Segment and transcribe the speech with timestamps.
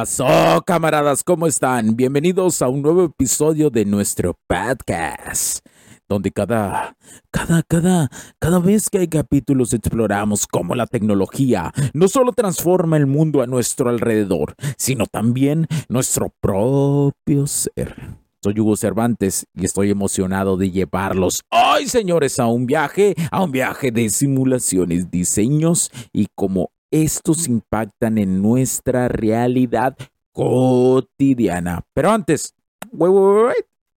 [0.00, 1.22] Pasó, camaradas?
[1.22, 1.94] ¿Cómo están?
[1.94, 5.62] Bienvenidos a un nuevo episodio de nuestro podcast,
[6.08, 6.96] donde cada,
[7.30, 8.08] cada, cada,
[8.38, 13.46] cada vez que hay capítulos exploramos cómo la tecnología no solo transforma el mundo a
[13.46, 17.94] nuestro alrededor, sino también nuestro propio ser.
[18.42, 23.52] Soy Hugo Cervantes y estoy emocionado de llevarlos hoy, señores, a un viaje, a un
[23.52, 29.96] viaje de simulaciones, diseños y como estos impactan en nuestra realidad
[30.32, 31.82] cotidiana.
[31.92, 32.54] Pero antes,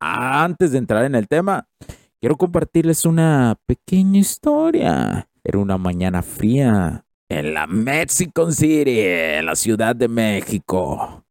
[0.00, 1.68] antes de entrar en el tema,
[2.20, 5.28] quiero compartirles una pequeña historia.
[5.44, 11.24] Era una mañana fría en la Mexico City, en la Ciudad de México.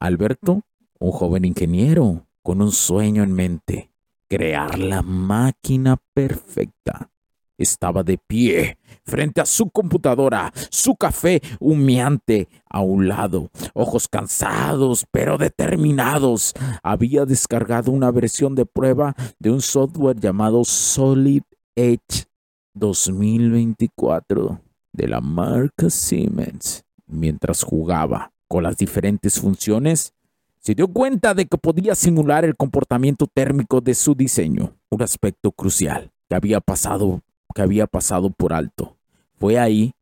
[0.00, 0.62] Alberto,
[0.98, 3.90] un joven ingeniero con un sueño en mente,
[4.28, 7.10] crear la máquina perfecta.
[7.56, 15.06] Estaba de pie frente a su computadora, su café humeante a un lado, ojos cansados
[15.10, 16.52] pero determinados.
[16.82, 21.42] Había descargado una versión de prueba de un software llamado Solid
[21.76, 22.26] Edge
[22.74, 24.60] 2024
[24.92, 26.84] de la marca Siemens.
[27.06, 30.14] Mientras jugaba con las diferentes funciones,
[30.58, 35.52] se dio cuenta de que podía simular el comportamiento térmico de su diseño, un aspecto
[35.52, 37.20] crucial que había pasado
[37.54, 38.96] que había pasado por alto.
[39.38, 39.94] Fue ahí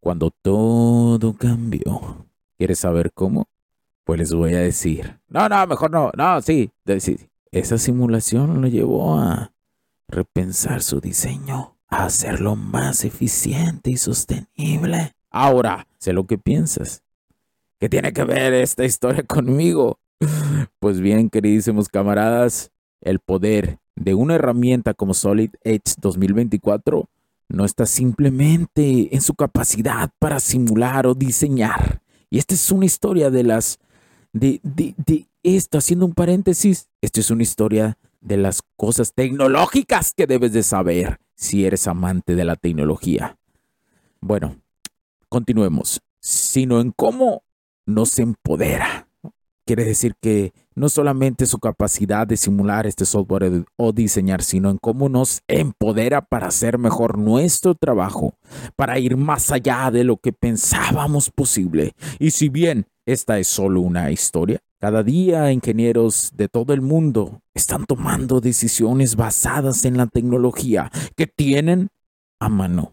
[0.00, 2.26] cuando todo cambió.
[2.58, 3.48] ¿Quieres saber cómo?
[4.04, 5.18] Pues les voy a decir.
[5.28, 6.10] No, no, mejor no.
[6.16, 6.70] No, sí.
[7.50, 9.52] Esa simulación lo llevó a
[10.08, 15.14] repensar su diseño, a hacerlo más eficiente y sostenible.
[15.30, 17.02] Ahora, sé lo que piensas.
[17.78, 19.98] ¿Qué tiene que ver esta historia conmigo?
[20.78, 22.70] Pues bien, queridísimos camaradas,
[23.06, 27.08] el poder de una herramienta como Solid Edge 2024
[27.48, 32.02] no está simplemente en su capacidad para simular o diseñar.
[32.28, 33.78] Y esta es una historia de las...
[34.32, 40.12] de, de, de esto, haciendo un paréntesis, esta es una historia de las cosas tecnológicas
[40.12, 43.38] que debes de saber si eres amante de la tecnología.
[44.20, 44.56] Bueno,
[45.28, 47.44] continuemos, sino en cómo
[47.84, 49.05] nos empodera
[49.66, 54.78] Quiere decir que no solamente su capacidad de simular este software o diseñar, sino en
[54.78, 58.38] cómo nos empodera para hacer mejor nuestro trabajo,
[58.76, 61.94] para ir más allá de lo que pensábamos posible.
[62.20, 67.42] Y si bien esta es solo una historia, cada día ingenieros de todo el mundo
[67.52, 71.88] están tomando decisiones basadas en la tecnología que tienen
[72.38, 72.92] a mano.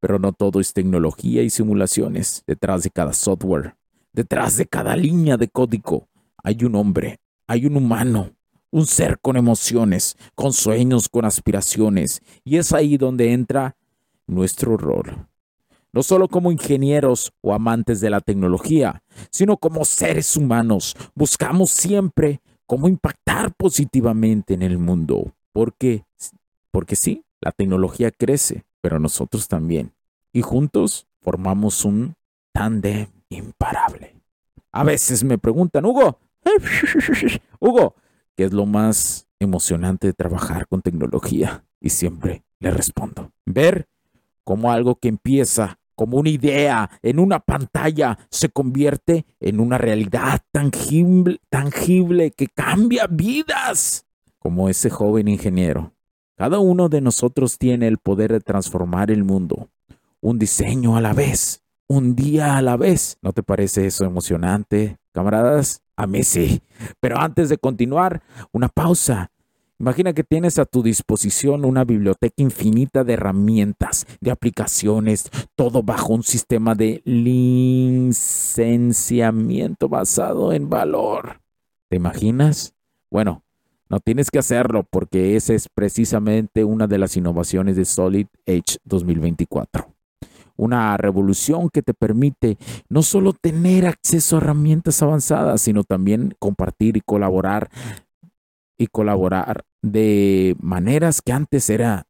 [0.00, 3.77] Pero no todo es tecnología y simulaciones detrás de cada software
[4.18, 6.08] Detrás de cada línea de código
[6.42, 8.32] hay un hombre, hay un humano,
[8.72, 12.20] un ser con emociones, con sueños, con aspiraciones.
[12.42, 13.76] Y es ahí donde entra
[14.26, 15.28] nuestro rol.
[15.92, 20.96] No solo como ingenieros o amantes de la tecnología, sino como seres humanos.
[21.14, 25.32] Buscamos siempre cómo impactar positivamente en el mundo.
[25.52, 26.06] Porque,
[26.72, 29.92] porque sí, la tecnología crece, pero nosotros también.
[30.32, 32.16] Y juntos formamos un
[32.52, 34.16] tándem imparable.
[34.72, 36.18] A veces me preguntan, Hugo,
[37.60, 37.94] Hugo,
[38.36, 41.64] ¿qué es lo más emocionante de trabajar con tecnología?
[41.80, 43.88] Y siempre le respondo, ver
[44.44, 50.42] cómo algo que empieza como una idea en una pantalla se convierte en una realidad
[50.52, 54.06] tangible, tangible que cambia vidas,
[54.38, 55.92] como ese joven ingeniero.
[56.36, 59.70] Cada uno de nosotros tiene el poder de transformar el mundo,
[60.20, 63.18] un diseño a la vez, un día a la vez.
[63.22, 65.82] ¿No te parece eso emocionante, camaradas?
[65.96, 66.62] A mí sí.
[67.00, 69.32] Pero antes de continuar, una pausa.
[69.80, 76.14] Imagina que tienes a tu disposición una biblioteca infinita de herramientas, de aplicaciones, todo bajo
[76.14, 81.40] un sistema de licenciamiento basado en valor.
[81.88, 82.74] ¿Te imaginas?
[83.08, 83.44] Bueno,
[83.88, 88.78] no tienes que hacerlo porque esa es precisamente una de las innovaciones de Solid Edge
[88.84, 89.97] 2024
[90.58, 92.58] una revolución que te permite
[92.90, 97.70] no solo tener acceso a herramientas avanzadas, sino también compartir y colaborar
[98.76, 102.02] y colaborar de maneras que antes eran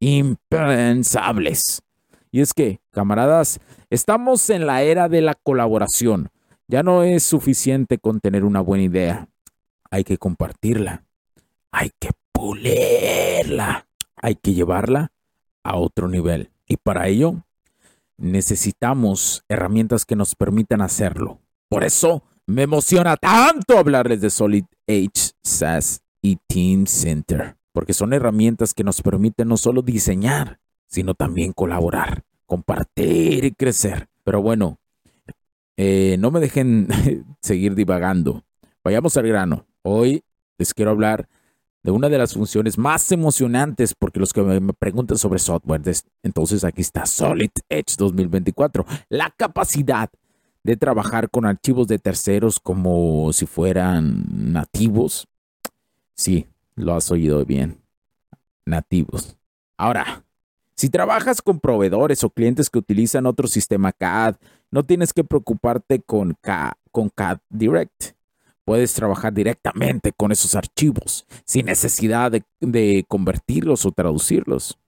[0.00, 1.82] impensables.
[2.30, 3.60] Y es que, camaradas,
[3.90, 6.30] estamos en la era de la colaboración.
[6.66, 9.28] Ya no es suficiente con tener una buena idea.
[9.90, 11.04] Hay que compartirla.
[11.70, 13.86] Hay que pulirla.
[14.16, 15.12] Hay que llevarla
[15.62, 16.50] a otro nivel.
[16.66, 17.44] Y para ello
[18.16, 21.40] necesitamos herramientas que nos permitan hacerlo.
[21.68, 28.12] Por eso me emociona tanto hablarles de Solid H, SAS y Team Center, porque son
[28.12, 34.08] herramientas que nos permiten no solo diseñar, sino también colaborar, compartir y crecer.
[34.24, 34.78] Pero bueno,
[35.76, 36.88] eh, no me dejen
[37.42, 38.44] seguir divagando.
[38.84, 39.66] Vayamos al grano.
[39.82, 40.22] Hoy
[40.58, 41.28] les quiero hablar
[41.82, 45.82] de una de las funciones más emocionantes, porque los que me preguntan sobre software,
[46.22, 50.08] entonces aquí está Solid Edge 2024, la capacidad
[50.62, 55.26] de trabajar con archivos de terceros como si fueran nativos.
[56.14, 56.46] Sí,
[56.76, 57.80] lo has oído bien,
[58.64, 59.36] nativos.
[59.76, 60.24] Ahora,
[60.76, 64.36] si trabajas con proveedores o clientes que utilizan otro sistema CAD,
[64.70, 66.36] no tienes que preocuparte con,
[66.92, 68.14] con CAD Direct
[68.64, 74.78] puedes trabajar directamente con esos archivos sin necesidad de, convertirlos o traducirlos.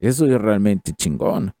[0.00, 1.54] Eso es realmente chingón.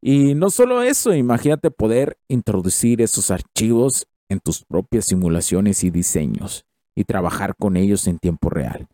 [0.00, 6.66] Y no solo eso, imagínate poder introducir esos archivos en tus propias simulaciones y diseños
[6.94, 8.86] y trabajar con ellos en tiempo real.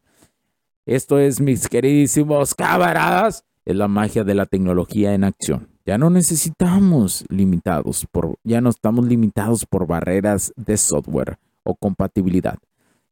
[0.86, 5.68] Esto es, mis queridísimos camaradas, es la magia de la tecnología en acción.
[5.84, 12.58] Ya no necesitamos limitados por, ya no estamos limitados por barreras de software o compatibilidad.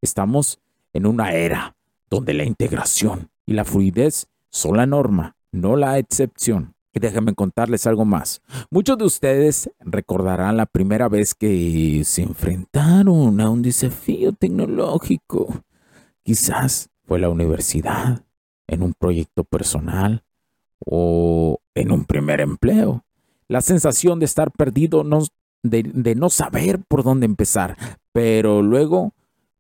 [0.01, 0.61] Estamos
[0.93, 1.77] en una era
[2.11, 6.75] donde la integración y la fluidez son la norma, no la excepción.
[6.93, 8.41] Y déjenme contarles algo más.
[8.71, 15.63] Muchos de ustedes recordarán la primera vez que se enfrentaron a un desafío tecnológico.
[16.23, 18.25] Quizás fue la universidad,
[18.69, 20.23] en un proyecto personal
[20.79, 23.05] o en un primer empleo.
[23.49, 25.25] La sensación de estar perdido no,
[25.63, 27.77] de, no saber por dónde empezar.
[28.13, 29.13] Pero luego,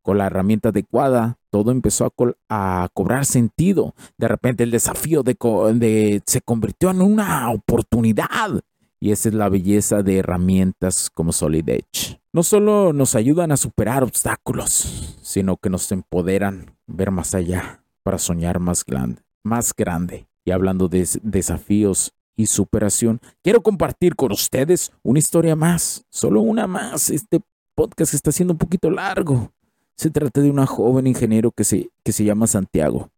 [0.02, 2.12] con la herramienta adecuada, todo empezó
[2.48, 3.94] a, cobrar sentido.
[4.16, 8.60] De repente el desafío de, se convirtió en una oportunidad.
[9.00, 12.20] Y esa es la belleza de herramientas como Solid Edge.
[12.32, 18.18] No solo nos ayudan a superar obstáculos, sino que nos empoderan ver más allá para
[18.18, 19.22] soñar más grande.
[19.44, 20.28] Más grande.
[20.44, 26.68] Y hablando de desafíos y superación, quiero compartir con ustedes una historia más, solo una
[26.68, 27.10] más.
[27.10, 27.40] Este
[27.74, 29.50] podcast está siendo un poquito largo.
[29.96, 33.10] Se trata de un joven ingeniero que se, que se llama Santiago.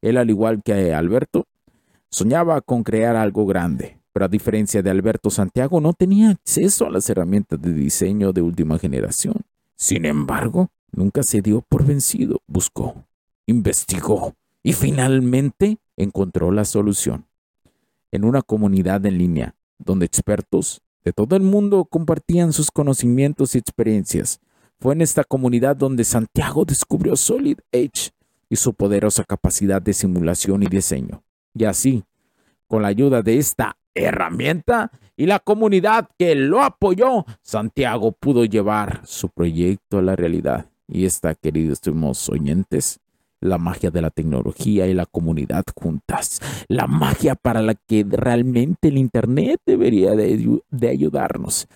[0.00, 1.44] Él, al igual que Alberto,
[2.10, 6.90] soñaba con crear algo grande, pero a diferencia de Alberto, Santiago no tenía acceso a
[6.90, 9.42] las herramientas de diseño de última generación.
[9.76, 13.04] Sin embargo, nunca se dio por vencido, buscó,
[13.46, 14.32] investigó
[14.62, 17.26] y finalmente encontró la solución
[18.12, 23.58] en una comunidad en línea, donde expertos de todo el mundo compartían sus conocimientos y
[23.58, 24.40] experiencias.
[24.78, 28.10] Fue en esta comunidad donde Santiago descubrió Solid Edge
[28.48, 31.22] y su poderosa capacidad de simulación y diseño.
[31.54, 32.04] Y así,
[32.68, 39.02] con la ayuda de esta herramienta y la comunidad que lo apoyó, Santiago pudo llevar
[39.04, 40.70] su proyecto a la realidad.
[40.88, 41.80] Y esta, queridos
[42.28, 43.00] oyentes,
[43.42, 48.88] la magia de la tecnología y la comunidad juntas, la magia para la que realmente
[48.88, 51.66] el Internet debería de, ayudarnos.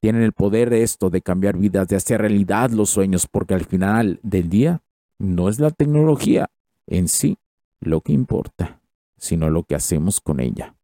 [0.00, 3.64] Tienen el poder de esto, de cambiar vidas, de hacer realidad los sueños, porque al
[3.64, 4.80] final del día
[5.18, 6.48] no es la tecnología
[6.86, 7.36] en sí
[7.80, 8.80] lo que importa,
[9.18, 10.74] sino lo que hacemos con ella.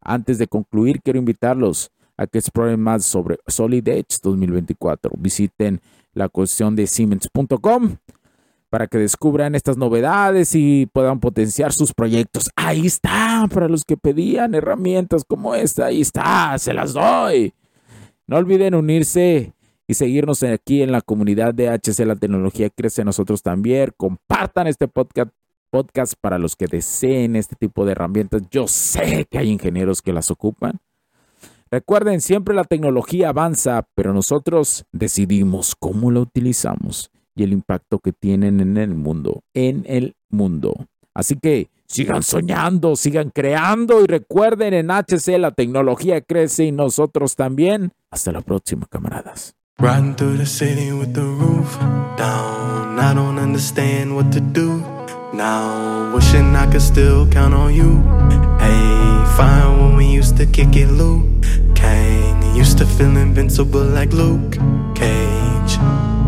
[0.00, 5.12] Antes de concluir, quiero invitarlos a que exploren más sobre Solid Edge 2024.
[5.16, 5.80] Visiten
[6.12, 7.96] la cuestión de Siemens.com
[8.72, 12.48] para que descubran estas novedades y puedan potenciar sus proyectos.
[12.56, 17.52] Ahí está, para los que pedían herramientas como esta, ahí está, se las doy.
[18.26, 19.52] No olviden unirse
[19.86, 23.92] y seguirnos aquí en la comunidad de HC La Tecnología Crece nosotros también.
[23.94, 25.32] Compartan este podcast,
[25.68, 28.40] podcast para los que deseen este tipo de herramientas.
[28.50, 30.80] Yo sé que hay ingenieros que las ocupan.
[31.70, 38.12] Recuerden, siempre la tecnología avanza, pero nosotros decidimos cómo la utilizamos y el impacto que
[38.12, 40.86] tienen en el mundo, en el mundo.
[41.14, 47.36] Así que sigan soñando, sigan creando y recuerden en HC la tecnología crece y nosotros
[47.36, 47.92] también.
[48.10, 49.54] Hasta la próxima, camaradas.
[49.78, 51.76] Riding through the city with the roof
[52.16, 52.98] down.
[52.98, 54.82] I don't understand what to do.
[55.32, 58.02] Now, wishing I could still count on you.
[58.60, 61.24] Hey, fine when we used to kick it, Lou.
[61.74, 62.54] Kane.
[62.54, 64.58] Used to feel invincible like Luke
[64.94, 65.21] Cage.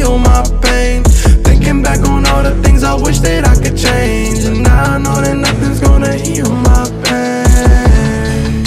[0.00, 1.04] heal my pain.
[1.46, 4.44] Thinking back on all the things I wish that I could change.
[4.48, 8.64] And now I know that nothing's gonna heal my pain.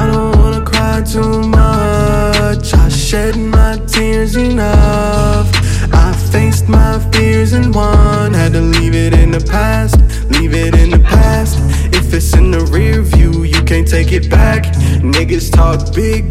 [0.10, 2.66] don't wanna cry too much.
[2.84, 5.48] I shed my tears enough.
[5.92, 8.32] I faced my fears and won.
[8.32, 9.96] Had to leave it in the past,
[10.30, 11.58] leave it in the past.
[11.98, 14.64] If it's in the rear view, you can't take it back.
[15.14, 16.30] Niggas talk big,